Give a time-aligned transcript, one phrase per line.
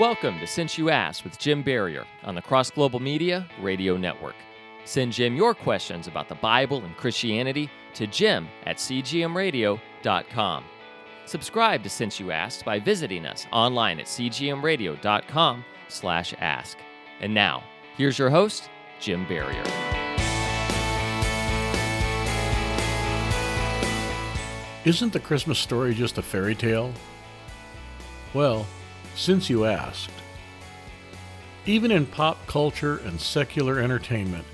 [0.00, 4.34] Welcome to Since You Asked with Jim Barrier on the Cross Global Media Radio Network.
[4.84, 10.64] Send Jim your questions about the Bible and Christianity to jim at cgmradio.com.
[11.26, 16.76] Subscribe to Since You Asked by visiting us online at cgmradio.com slash ask.
[17.20, 17.62] And now,
[17.96, 18.68] here's your host,
[18.98, 19.62] Jim Barrier.
[24.84, 26.92] Isn't the Christmas story just a fairy tale?
[28.34, 28.66] Well,
[29.14, 30.10] since you asked.
[31.66, 34.44] Even in pop culture and secular entertainment,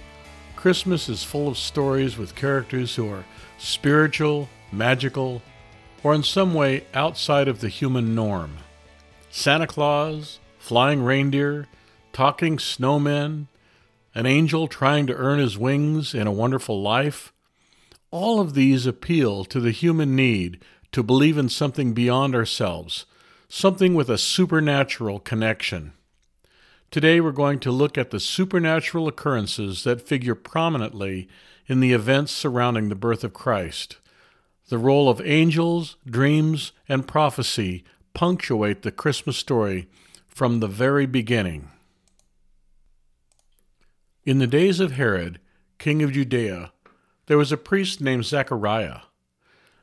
[0.56, 3.24] Christmas is full of stories with characters who are
[3.58, 5.42] spiritual, magical,
[6.02, 8.58] or in some way outside of the human norm.
[9.30, 11.66] Santa Claus, flying reindeer,
[12.12, 13.46] talking snowmen,
[14.14, 17.32] an angel trying to earn his wings in a wonderful life.
[18.10, 20.60] All of these appeal to the human need
[20.92, 23.06] to believe in something beyond ourselves,
[23.52, 25.92] something with a supernatural connection.
[26.92, 31.28] Today we're going to look at the supernatural occurrences that figure prominently
[31.66, 33.98] in the events surrounding the birth of Christ.
[34.68, 37.82] The role of angels, dreams, and prophecy
[38.14, 39.88] punctuate the Christmas story
[40.28, 41.70] from the very beginning.
[44.24, 45.40] In the days of Herod,
[45.76, 46.70] king of Judea,
[47.26, 49.00] there was a priest named Zechariah.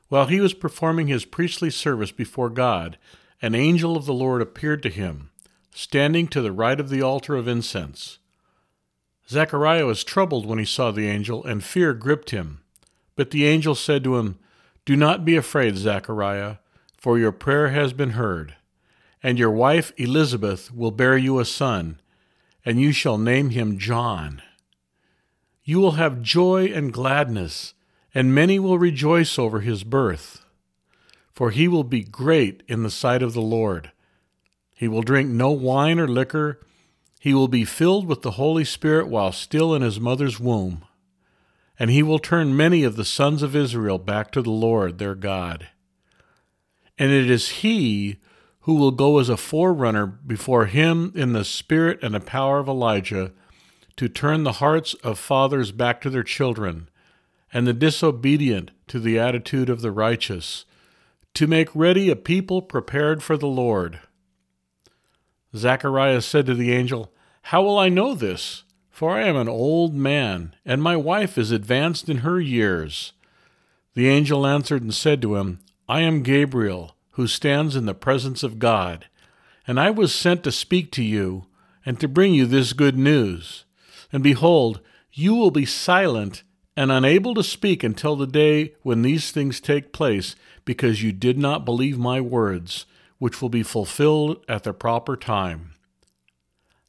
[0.08, 2.97] While he was performing his priestly service before God,
[3.41, 5.30] an angel of the Lord appeared to him
[5.77, 8.17] standing to the right of the altar of incense.
[9.29, 12.61] Zechariah was troubled when he saw the angel, and fear gripped him.
[13.16, 14.39] But the angel said to him,
[14.85, 16.55] Do not be afraid, Zechariah,
[16.97, 18.55] for your prayer has been heard,
[19.21, 21.99] and your wife Elizabeth will bear you a son,
[22.66, 24.41] and you shall name him John.
[25.63, 27.75] You will have joy and gladness,
[28.16, 30.44] and many will rejoice over his birth.
[31.38, 33.91] For he will be great in the sight of the Lord
[34.77, 36.59] he will drink no wine or liquor.
[37.19, 40.85] He will be filled with the Holy Spirit while still in his mother's womb.
[41.79, 45.16] And he will turn many of the sons of Israel back to the Lord their
[45.16, 45.69] God.
[47.00, 48.17] And it is he
[48.62, 52.67] who will go as a forerunner before him in the spirit and the power of
[52.67, 53.31] Elijah
[53.95, 56.88] to turn the hearts of fathers back to their children,
[57.51, 60.66] and the disobedient to the attitude of the righteous,
[61.38, 64.00] to make ready a people prepared for the Lord.
[65.56, 68.64] Zacharias said to the angel, How will I know this?
[68.90, 73.14] For I am an old man, and my wife is advanced in her years.
[73.94, 78.42] The angel answered and said to him, I am Gabriel, who stands in the presence
[78.42, 79.06] of God,
[79.68, 81.46] and I was sent to speak to you,
[81.86, 83.64] and to bring you this good news.
[84.12, 84.81] And behold,
[85.12, 86.42] you will be silent
[86.77, 91.38] and unable to speak until the day when these things take place, because you did
[91.38, 92.85] not believe my words
[93.17, 95.73] which will be fulfilled at the proper time.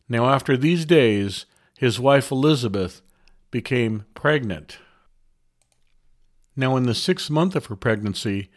[0.06, 1.46] Now, after these days,
[1.78, 3.00] his wife Elizabeth
[3.50, 4.78] became pregnant.
[6.54, 8.50] Now, in the sixth month of her pregnancy,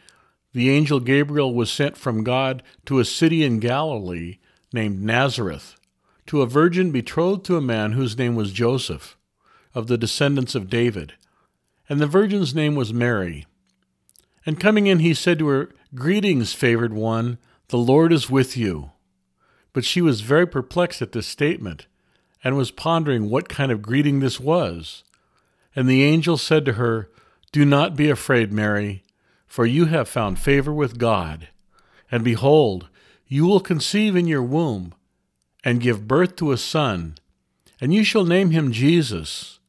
[0.52, 4.40] the angel Gabriel was sent from God to a city in Galilee
[4.74, 5.78] named Nazareth,
[6.26, 9.18] to a virgin betrothed to a man whose name was Joseph,
[9.74, 11.14] of the descendants of David.
[11.88, 13.46] And the virgin's name was Mary.
[14.46, 17.38] And coming in, he said to her, Greetings, favored one.
[17.68, 18.92] The Lord is with you.
[19.74, 21.88] But she was very perplexed at this statement,
[22.44, 25.04] and was pondering what kind of greeting this was.
[25.76, 27.10] And the angel said to her,
[27.52, 29.04] Do not be afraid, Mary,
[29.48, 31.48] for you have found favor with God.
[32.12, 32.90] And behold,
[33.28, 34.94] you will conceive in your womb,
[35.64, 37.16] and give birth to a son,
[37.80, 39.60] and you shall name him Jesus.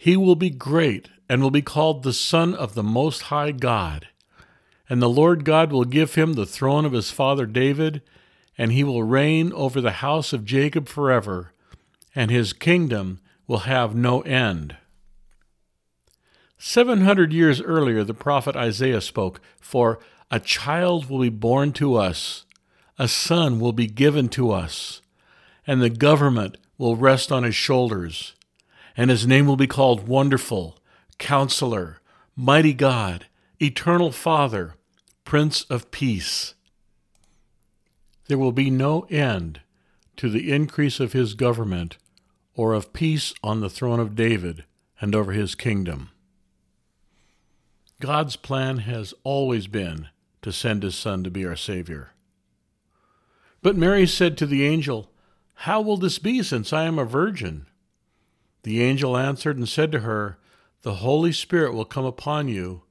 [0.00, 4.06] He will be great, and will be called the Son of the Most High God
[4.90, 8.02] and the Lord God will give him the throne of his father David,
[8.58, 11.52] and he will reign over the house of Jacob forever,
[12.12, 14.76] and his kingdom will have no end.
[16.58, 21.94] Seven hundred years earlier, the prophet Isaiah spoke, For a child will be born to
[21.94, 22.44] us,
[22.98, 25.02] a son will be given to us,
[25.68, 28.34] and the government will rest on his shoulders,
[29.00, 30.76] and his name will be called Wonderful,
[31.16, 32.02] Counselor,
[32.36, 33.24] Mighty God,
[33.58, 34.74] Eternal Father,
[35.24, 36.52] Prince of Peace.
[38.28, 39.62] There will be no end
[40.18, 41.96] to the increase of his government
[42.54, 44.66] or of peace on the throne of David
[45.00, 46.10] and over his kingdom.
[48.00, 50.08] God's plan has always been
[50.42, 52.10] to send his Son to be our Savior.
[53.62, 55.10] But Mary said to the angel,
[55.54, 57.64] How will this be, since I am a virgin?
[58.62, 60.38] The angel answered and said to her,
[60.82, 62.82] The Holy Spirit will come upon you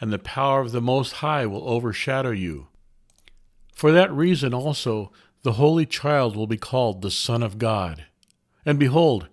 [0.00, 2.68] and the power of the Most High will overshadow you.
[3.74, 5.10] For that reason also,
[5.42, 8.06] the Holy Child will be called the Son of God.
[8.64, 9.28] And behold,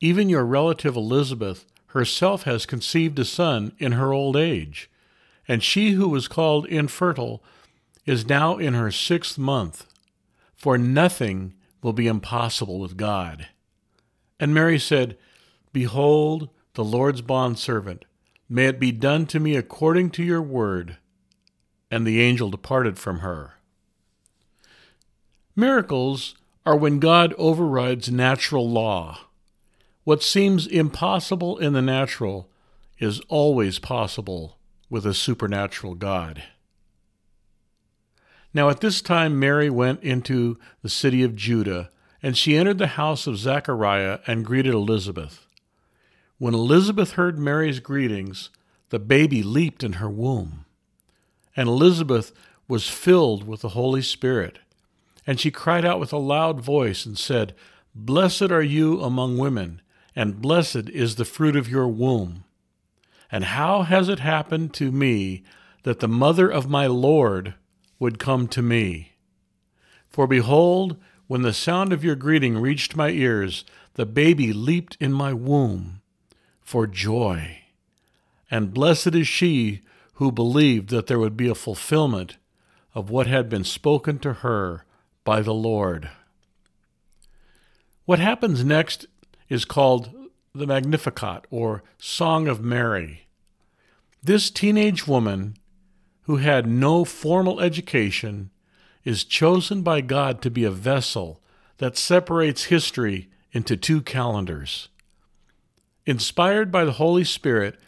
[0.00, 4.90] even your relative Elizabeth herself has conceived a son in her old age,
[5.46, 7.42] and she who was called infertile
[8.06, 9.86] is now in her sixth month,
[10.54, 13.48] for nothing will be impossible with God.
[14.40, 15.16] And Mary said,
[15.72, 18.04] Behold, the Lord's bondservant,
[18.48, 20.98] may it be done to me according to your word.
[21.90, 23.54] And the angel departed from her.
[25.56, 26.34] Miracles
[26.64, 29.20] are when God overrides natural law.
[30.04, 32.48] What seems impossible in the natural
[32.98, 34.58] is always possible
[34.90, 36.42] with a supernatural God.
[38.54, 41.90] Now at this time Mary went into the city of Judah,
[42.22, 45.46] and she entered the house of Zechariah and greeted Elizabeth.
[46.38, 48.50] When Elizabeth heard Mary's greetings,
[48.90, 50.64] the baby leaped in her womb.
[51.56, 52.32] And Elizabeth
[52.68, 54.60] was filled with the Holy Spirit.
[55.26, 57.56] And she cried out with a loud voice and said,
[57.92, 59.82] Blessed are you among women,
[60.14, 62.44] and blessed is the fruit of your womb.
[63.32, 65.42] And how has it happened to me
[65.82, 67.54] that the mother of my Lord
[67.98, 69.14] would come to me.
[70.08, 70.96] For behold,
[71.26, 73.64] when the sound of your greeting reached my ears,
[73.94, 75.97] the baby leaped in my womb
[76.68, 77.60] for joy.
[78.50, 79.80] And blessed is she
[80.14, 82.36] who believed that there would be a fulfillment
[82.94, 84.84] of what had been spoken to her
[85.24, 86.10] by the Lord.
[88.04, 89.06] What happens next
[89.48, 90.10] is called
[90.54, 93.28] the Magnificat, or Song of Mary.
[94.22, 95.56] This teenage woman
[96.28, 98.50] who had no formal education,
[99.02, 101.40] is chosen by God to be a vessel
[101.78, 104.90] that separates history into two calendars.
[106.08, 107.78] Inspired by the Holy Spirit,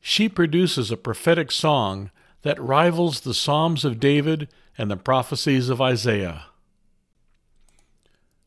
[0.00, 2.10] she produces a prophetic song
[2.42, 4.48] that rivals the Psalms of David
[4.78, 6.46] and the prophecies of Isaiah.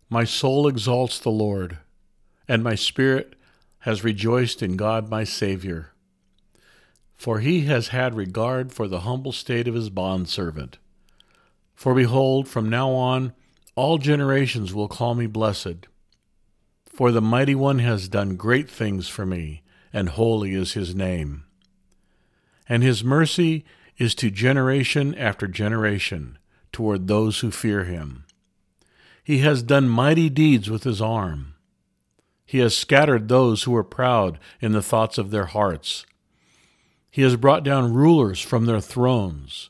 [0.09, 1.79] My soul exalts the Lord,
[2.47, 3.35] and my spirit
[3.79, 5.91] has rejoiced in God my Savior
[7.17, 10.77] for he has had regard for the humble state of his bondservant.
[11.73, 13.33] For behold, from now on
[13.75, 15.87] all generations will call me blessed.
[16.97, 19.61] For the mighty one has done great things for me,
[19.93, 21.43] and holy is his name.
[22.67, 23.65] And his mercy
[23.99, 26.39] is to generation after generation
[26.71, 28.25] toward those who fear him.
[29.23, 31.53] He has done mighty deeds with his arm.
[32.47, 36.03] He has scattered those who were proud in the thoughts of their hearts.
[37.11, 39.69] He has brought down rulers from their thrones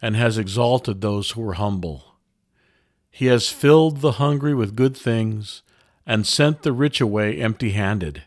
[0.00, 2.14] and has exalted those who were humble.
[3.10, 5.62] He has filled the hungry with good things
[6.06, 8.22] and sent the rich away empty handed.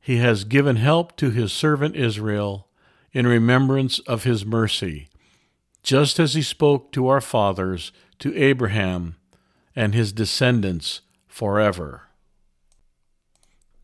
[0.00, 2.68] He has given help to his servant Israel
[3.12, 5.08] in remembrance of his mercy,
[5.82, 9.16] just as he spoke to our fathers, to Abraham
[9.74, 12.02] and his descendants forever.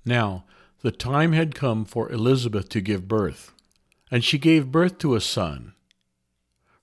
[0.04, 0.44] Now,
[0.80, 3.52] the time had come for Elizabeth to give birth,
[4.10, 5.74] and she gave birth to a son.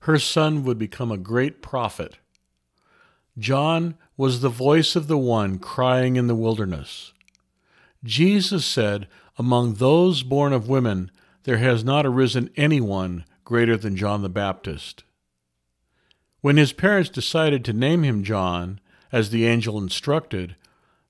[0.00, 2.18] Her son would become a great prophet.
[3.38, 7.12] John was the voice of the one crying in the wilderness.
[8.02, 9.08] Jesus said,
[9.38, 11.10] Among those born of women,
[11.44, 15.04] there has not arisen anyone greater than John the Baptist.
[16.40, 18.80] When his parents decided to name him John,
[19.12, 20.56] as the angel instructed,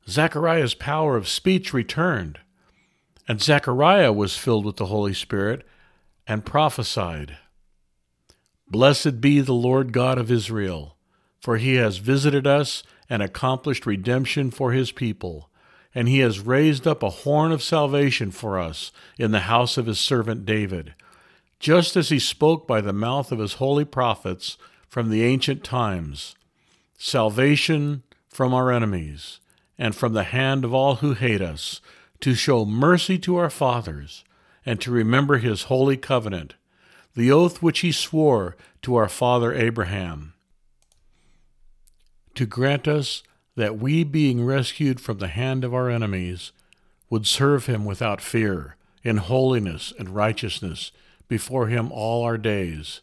[0.08, 2.38] Zechariah's power of speech returned.
[3.28, 5.66] And Zechariah was filled with the Holy Spirit
[6.26, 7.38] and prophesied
[8.68, 10.96] Blessed be the Lord God of Israel,
[11.40, 15.50] for he has visited us and accomplished redemption for his people,
[15.94, 19.86] and he has raised up a horn of salvation for us in the house of
[19.86, 20.94] his servant David,
[21.58, 24.58] just as he spoke by the mouth of his holy prophets
[24.88, 26.34] from the ancient times.
[26.98, 29.40] Salvation from our enemies,
[29.78, 31.80] and from the hand of all who hate us
[32.20, 34.24] to show mercy to our fathers,
[34.64, 36.54] and to remember his holy covenant,
[37.14, 40.34] the oath which he swore to our father Abraham,
[42.36, 43.22] to grant us
[43.56, 46.52] that we, being rescued from the hand of our enemies,
[47.08, 50.92] would serve him without fear, in holiness and righteousness,
[51.28, 53.00] before him all our days.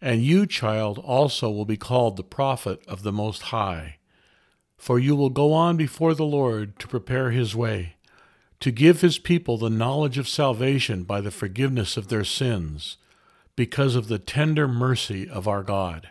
[0.00, 3.98] And you, child, also will be called the prophet of the Most High,
[4.76, 7.94] for you will go on before the Lord to prepare his way
[8.62, 12.96] to give his people the knowledge of salvation by the forgiveness of their sins,
[13.56, 16.10] because of the tender mercy of our God,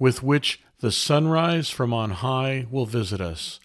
[0.00, 3.60] with which the sunrise from on high will visit us,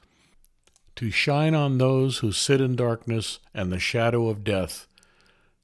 [0.95, 4.85] to shine on those who sit in darkness and the shadow of death,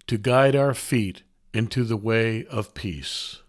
[0.07, 1.21] to guide our feet
[1.53, 3.41] into the way of peace.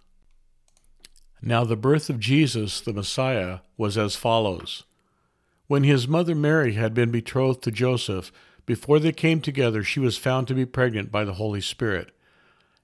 [1.41, 4.85] Now, the birth of Jesus, the Messiah, was as follows.
[5.69, 8.33] When his mother Mary had been betrothed to Joseph,
[8.67, 12.11] before they came together, she was found to be pregnant by the Holy Spirit.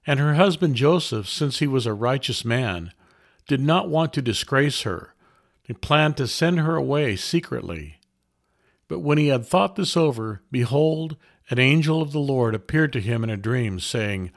[0.07, 2.93] And her husband Joseph, since he was a righteous man,
[3.49, 5.13] did not want to disgrace her,
[5.67, 7.97] and planned to send her away secretly.
[8.87, 11.17] But when he had thought this over, behold,
[11.49, 14.31] an angel of the Lord appeared to him in a dream, saying,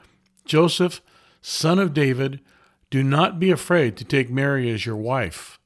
[0.45, 1.01] Joseph,
[1.41, 2.41] son of David,
[2.89, 5.59] do not be afraid to take Mary as your wife,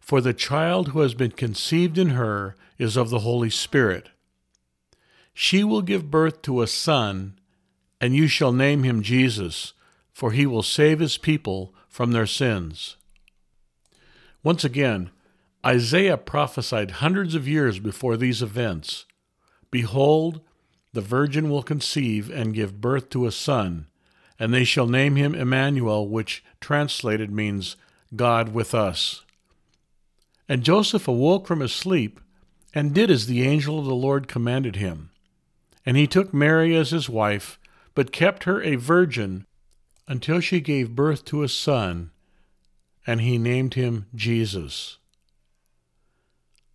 [0.00, 4.10] for the child who has been conceived in her is of the Holy Spirit.
[5.34, 7.38] She will give birth to a son,
[8.00, 9.72] and you shall name him Jesus,
[10.12, 12.96] for he will save his people from their sins.
[14.42, 15.10] Once again,
[15.64, 19.04] Isaiah prophesied hundreds of years before these events
[19.70, 20.40] Behold,
[20.92, 23.86] the virgin will conceive and give birth to a son,
[24.38, 27.76] and they shall name him Emmanuel, which translated means
[28.14, 29.22] God with us.
[30.48, 32.20] And Joseph awoke from his sleep
[32.74, 35.10] and did as the angel of the Lord commanded him.
[35.86, 37.58] And he took Mary as his wife,
[37.94, 39.46] but kept her a virgin
[40.08, 42.10] until she gave birth to a son,
[43.06, 44.98] and he named him Jesus.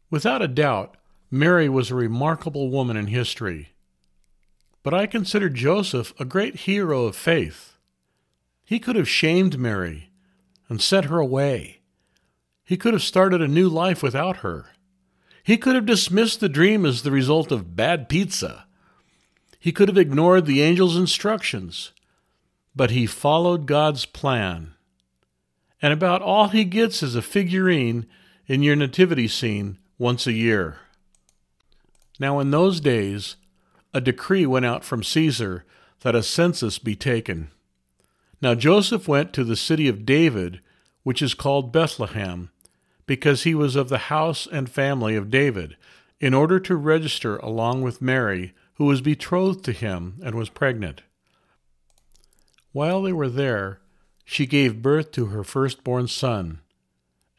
[0.09, 0.95] Without a doubt,
[1.29, 3.69] Mary was a remarkable woman in history.
[4.81, 7.75] But I consider Joseph a great hero of faith.
[8.63, 10.09] He could have shamed Mary
[10.69, 11.81] and sent her away.
[12.63, 14.71] He could have started a new life without her.
[15.43, 18.65] He could have dismissed the dream as the result of bad pizza.
[19.59, 21.91] He could have ignored the angel's instructions.
[22.77, 24.75] But he followed God's plan.
[25.81, 28.05] And about all he gets is a figurine
[28.45, 30.77] in your nativity scene once a year.
[32.19, 33.35] Now, in those days,
[33.95, 35.65] a decree went out from Caesar
[36.01, 37.49] that a census be taken.
[38.43, 40.61] Now Joseph went to the city of David,
[41.01, 42.51] which is called Bethlehem,
[43.07, 45.77] because he was of the house and family of David,
[46.19, 51.01] in order to register along with Mary, who was betrothed to him and was pregnant.
[52.77, 53.79] While they were there,
[54.23, 56.59] she gave birth to her firstborn son,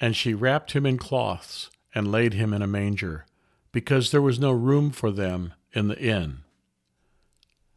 [0.01, 3.25] and she wrapped him in cloths and laid him in a manger,
[3.71, 6.39] because there was no room for them in the inn.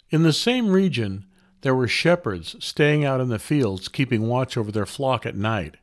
[0.09, 1.25] In the same region,
[1.61, 5.77] there were shepherds staying out in the fields, keeping watch over their flock at night.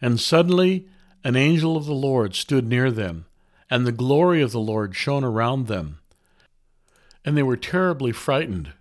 [0.00, 0.88] And suddenly
[1.22, 3.26] an angel of the Lord stood near them,
[3.68, 5.98] and the glory of the Lord shone around them.
[7.22, 8.72] And they were terribly frightened.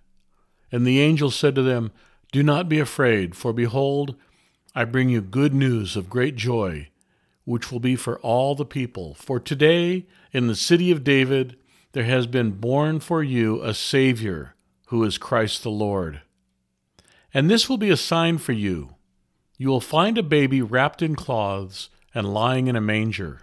[0.72, 1.92] And the angel said to them,
[2.32, 4.16] Do not be afraid, for behold,
[4.76, 6.90] I bring you good news of great joy,
[7.44, 9.16] which will be for all the people.
[9.16, 11.58] For today, in the city of David,
[11.94, 14.56] there has been born for you a Savior,
[14.88, 16.22] who is Christ the Lord.
[17.34, 18.96] And this will be a sign for you.
[19.58, 23.42] You will find a baby wrapped in cloths and lying in a manger.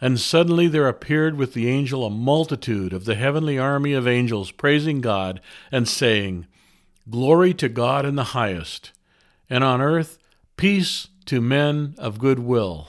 [0.00, 4.50] And suddenly there appeared with the angel a multitude of the heavenly army of angels
[4.50, 5.40] praising God
[5.70, 6.46] and saying,
[7.08, 8.92] Glory to God in the highest,
[9.48, 10.18] and on earth
[10.56, 12.88] peace to men of good will.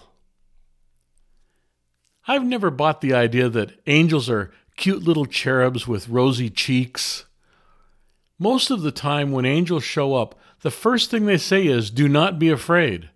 [2.28, 7.26] I've never bought the idea that angels are cute little cherubs with rosy cheeks.
[8.40, 12.08] Most of the time, when angels show up, the first thing they say is, Do
[12.08, 13.10] not be afraid.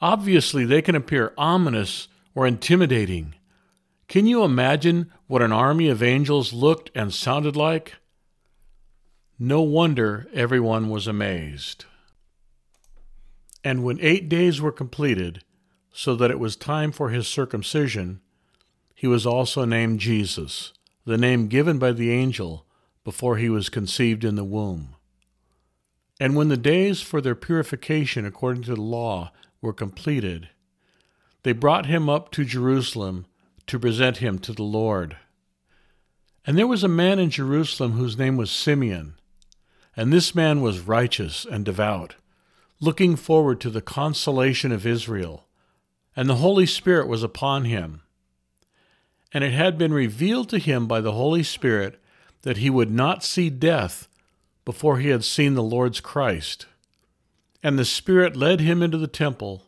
[0.00, 3.34] Obviously, they can appear ominous or intimidating.
[4.06, 7.94] Can you imagine what an army of angels looked and sounded like?
[9.38, 11.86] No wonder everyone was amazed.
[13.64, 15.42] And when eight days were completed,
[15.92, 18.20] so that it was time for his circumcision,
[18.94, 20.74] he was also named Jesus,
[21.06, 22.66] the name given by the angel
[23.02, 24.94] before he was conceived in the womb.
[26.20, 30.50] And when the days for their purification according to the law were completed,
[31.46, 33.26] they brought him up to Jerusalem
[33.66, 35.16] to present him to the Lord.
[36.44, 39.14] And there was a man in Jerusalem whose name was Simeon,
[39.96, 42.16] and this man was righteous and devout,
[42.80, 45.46] looking forward to the consolation of Israel,
[46.14, 48.02] and the Holy Spirit was upon him
[49.36, 52.00] and it had been revealed to him by the Holy Spirit
[52.40, 54.08] that he would not see death
[54.64, 56.64] before he had seen the Lord's Christ.
[57.62, 59.65] And the Spirit led him into the temple.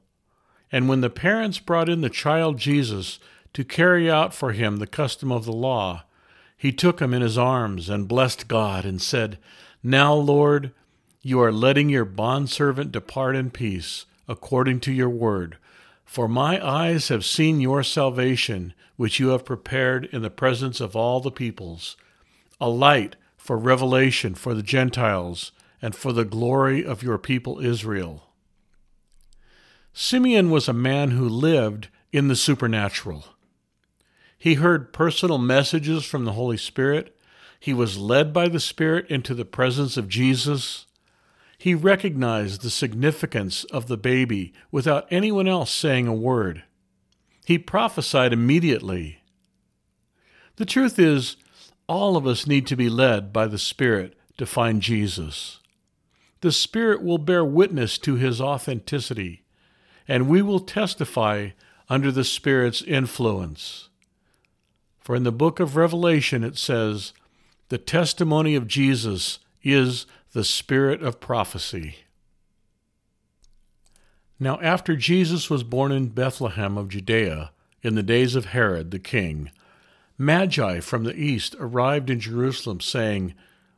[0.71, 3.19] And when the parents brought in the child Jesus
[3.55, 6.05] to carry out for him the custom of the law,
[6.57, 9.39] he took him in his arms and blessed God and said,
[9.83, 10.73] Now, Lord,
[11.23, 15.57] you are letting your bondservant depart in peace, according to your word.
[16.05, 20.97] For my eyes have seen your salvation, which you have prepared in the presence of
[20.97, 21.97] all the peoples,
[22.61, 28.28] a light for revelation for the Gentiles and for the glory of your people Israel.
[30.01, 33.25] Simeon was a man who lived in the supernatural.
[34.39, 37.19] He heard personal messages from the Holy Spirit.
[37.59, 40.87] He was led by the Spirit into the presence of Jesus.
[41.59, 46.63] He recognized the significance of the baby without anyone else saying a word.
[47.45, 49.19] He prophesied immediately.
[50.59, 51.37] The truth is,
[51.89, 55.59] all of us need to be led by the Spirit to find Jesus.
[56.41, 59.43] The Spirit will bear witness to his authenticity,
[60.09, 61.51] and we will testify
[61.89, 63.89] under the Spirit's influence.
[64.99, 67.13] For in the book of Revelation it says,
[67.69, 71.97] The testimony of Jesus is the spirit of prophecy.
[74.41, 77.51] Now, after Jesus was born in Bethlehem of Judea,
[77.83, 79.51] in the days of Herod the king,
[80.17, 83.35] Magi from the east arrived in Jerusalem, saying,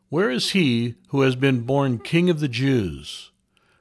[0.09, 3.31] Where is he who has been born King of the Jews?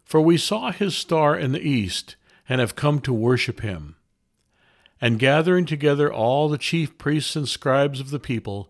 [0.03, 2.15] For we saw his star in the east,
[2.49, 3.95] and have come to worship him.
[4.99, 8.69] And gathering together all the chief priests and scribes of the people,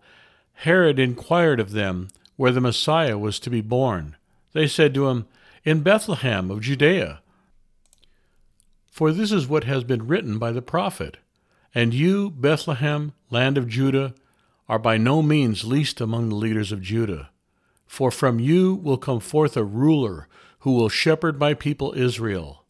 [0.54, 4.18] Herod inquired of them where the Messiah was to be born.
[4.52, 5.26] They said to him,
[5.64, 7.22] In Bethlehem of Judea.
[8.92, 11.18] For this is what has been written by the prophet
[11.74, 14.14] And you, Bethlehem, land of Judah,
[14.68, 17.30] are by no means least among the leaders of Judah.
[17.88, 20.28] For from you will come forth a ruler
[20.60, 22.66] who will shepherd my people Israel.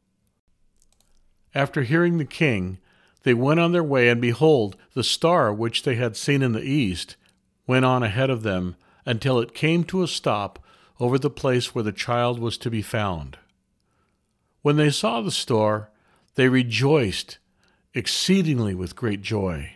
[1.56, 2.78] After hearing the king,
[3.24, 6.64] they went on their way, and behold, the star which they had seen in the
[6.64, 7.16] east
[7.68, 8.76] went on ahead of them
[9.06, 10.64] until it came to a stop
[11.00, 13.38] over the place where the child was to be found.
[14.62, 15.90] When they saw the star,
[16.36, 17.38] they rejoiced
[17.94, 19.74] exceedingly with great joy.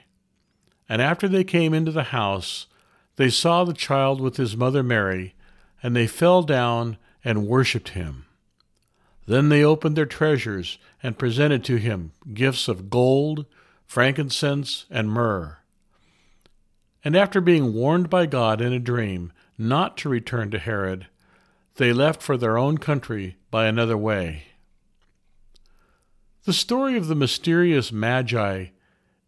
[0.87, 2.67] And after they came into the house,
[3.15, 5.33] they saw the child with his mother Mary,
[5.81, 8.25] and they fell down and worshipped him.
[9.25, 13.45] Then they opened their treasures and presented to him gifts of gold,
[13.85, 15.57] frankincense, and myrrh.
[17.03, 21.07] And after being warned by God in a dream not to return to Herod,
[21.75, 24.43] they left for their own country by another way.
[26.45, 28.67] The story of the mysterious Magi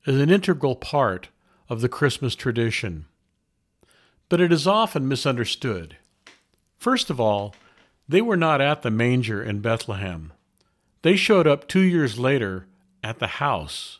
[0.06, 1.30] is an integral part
[1.70, 3.06] of the Christmas tradition,
[4.30, 5.98] but it is often misunderstood.
[6.78, 7.56] First of all,
[8.08, 10.32] they were not at the manger in Bethlehem.
[11.02, 12.68] They showed up two years later
[13.04, 14.00] at the house.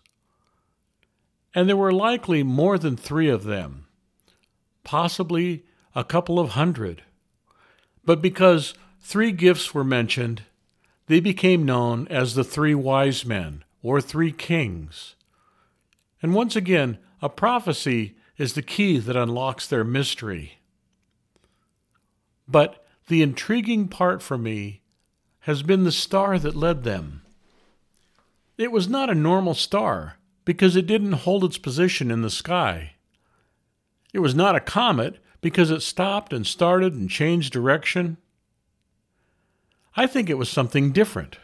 [1.54, 3.88] And there were likely more than three of them,
[4.84, 5.64] possibly
[5.96, 7.04] a couple of hundred.
[8.04, 10.44] But because three gifts were mentioned,
[11.08, 15.16] they became known as the three wise men or three kings.
[16.22, 20.60] And once again, a prophecy is the key that unlocks their mystery.
[22.48, 24.82] But the intriguing part for me
[25.42, 27.22] has been the star that led them.
[28.58, 32.94] It was not a normal star because it didn't hold its position in the sky.
[34.14, 38.18] It was not a comet because it stopped and started and changed direction.
[39.96, 41.38] I think it was something different.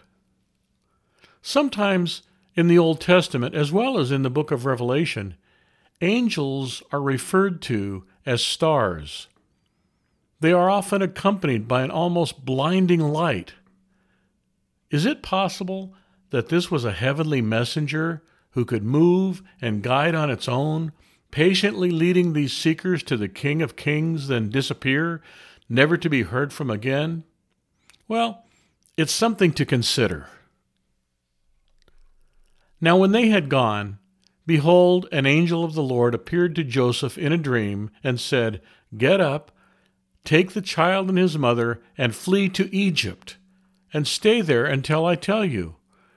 [1.41, 2.23] Sometimes
[2.55, 5.35] in the Old Testament, as well as in the book of Revelation,
[6.01, 9.27] angels are referred to as stars.
[10.41, 13.53] They are often accompanied by an almost blinding light.
[14.89, 15.93] Is it possible
[16.31, 20.91] that this was a heavenly messenger who could move and guide on its own,
[21.29, 25.21] patiently leading these seekers to the King of Kings, then disappear,
[25.69, 27.23] never to be heard from again?
[28.07, 28.43] Well,
[28.97, 30.27] it's something to consider.
[32.81, 33.99] Now, when they had gone,
[34.47, 38.59] behold, an angel of the Lord appeared to Joseph in a dream and said,
[38.97, 39.51] Get up
[40.23, 43.37] Take the child and his mother and flee to Egypt,
[43.93, 45.75] and stay there until I tell you,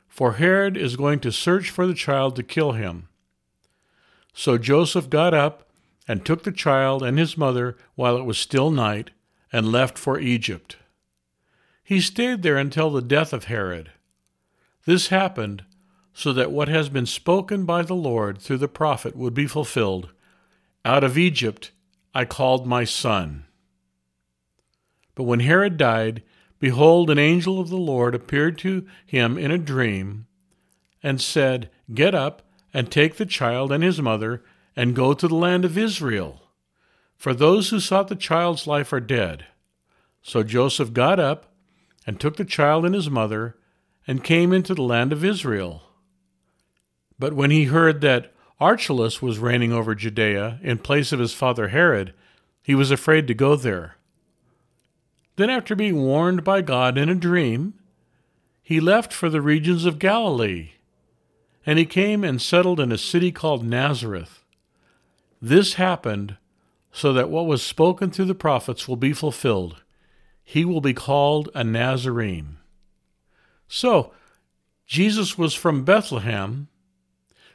[0.08, 3.08] for Herod is going to search for the child to kill him.
[4.32, 5.70] So Joseph got up
[6.06, 9.10] and took the child and his mother while it was still night,
[9.52, 10.76] and left for Egypt.
[11.84, 13.92] He stayed there until the death of Herod.
[14.84, 15.64] This happened
[16.12, 20.10] so that what has been spoken by the Lord through the prophet would be fulfilled
[20.84, 21.70] Out of Egypt
[22.14, 23.46] I called my son.
[25.14, 26.22] But when Herod died,
[26.58, 30.26] behold, an angel of the Lord appeared to him in a dream
[31.02, 34.42] and said, Get up and take the child and his mother
[34.74, 36.42] and go to the land of Israel.
[37.16, 39.46] For those who sought the child's life are dead.
[40.22, 41.52] So Joseph got up
[42.06, 43.56] and took the child and his mother
[44.06, 45.82] and came into the land of Israel.
[47.18, 51.68] But when he heard that Archelaus was reigning over Judea in place of his father
[51.68, 52.14] Herod,
[52.62, 53.96] he was afraid to go there.
[55.36, 57.74] Then, after being warned by God in a dream,
[58.62, 60.70] he left for the regions of Galilee.
[61.66, 64.44] And he came and settled in a city called Nazareth.
[65.40, 66.36] This happened
[66.92, 69.82] so that what was spoken through the prophets will be fulfilled.
[70.44, 72.58] He will be called a Nazarene.
[73.66, 74.12] So,
[74.86, 76.68] Jesus was from Bethlehem,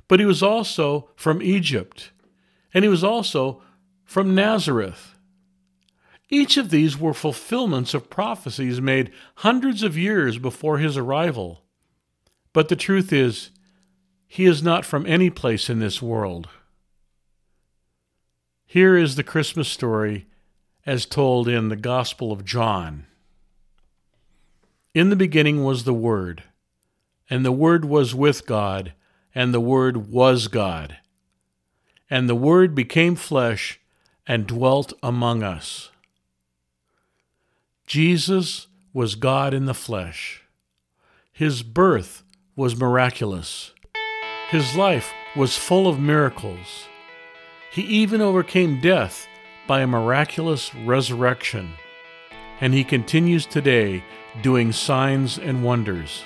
[0.08, 2.12] but he was also from Egypt,
[2.74, 3.62] and he was also
[4.04, 5.16] from Nazareth.
[6.30, 11.64] Each of these were fulfillments of prophecies made hundreds of years before his arrival.
[12.54, 13.50] But the truth is,
[14.28, 16.48] he is not from any place in this world.
[18.66, 20.28] Here is the Christmas story
[20.86, 23.08] as told in the Gospel of John.
[24.94, 26.44] In the beginning was the Word,
[27.28, 28.94] and the Word was with God,
[29.34, 30.98] and the Word was God.
[32.08, 33.80] And the Word became flesh
[34.28, 35.90] and dwelt among us.
[37.90, 40.44] Jesus was God in the flesh.
[41.32, 42.22] His birth
[42.56, 43.74] was miraculous.
[44.52, 46.86] His life was full of miracles.
[47.72, 49.28] He even overcame death
[49.66, 51.74] by a miraculous resurrection.
[52.62, 54.04] And he continues today
[54.44, 56.26] doing signs and wonders.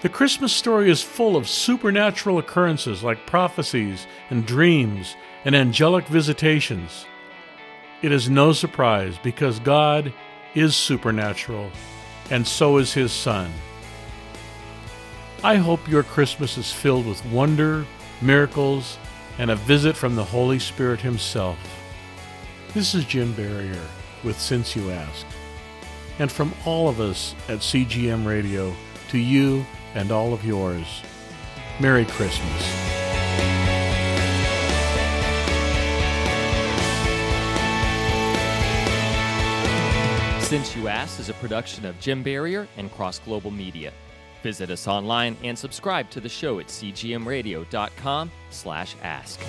[0.00, 7.04] The Christmas story is full of supernatural occurrences like prophecies and dreams and angelic visitations.
[8.00, 10.10] It is no surprise because God
[10.54, 11.70] is supernatural,
[12.30, 13.50] and so is his Son.
[15.42, 17.84] I hope your Christmas is filled with wonder,
[18.22, 18.98] miracles,
[19.38, 21.58] and a visit from the Holy Spirit Himself.
[22.72, 23.82] This is Jim Barrier
[24.22, 25.26] with Since You Asked.
[26.18, 28.74] And from all of us at CGM Radio,
[29.10, 31.02] to you and all of yours,
[31.80, 33.73] Merry Christmas.
[40.44, 43.94] Since You Asked is a production of Jim Barrier and Cross Global Media.
[44.42, 49.40] Visit us online and subscribe to the show at cgmradio.com slash ask.